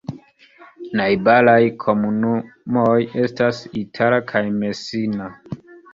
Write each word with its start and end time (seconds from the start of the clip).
Najbaraj 1.01 1.59
komunumoj 1.83 2.97
estas 3.25 3.61
Itala 3.85 4.21
kaj 4.33 4.43
Messina. 4.61 5.33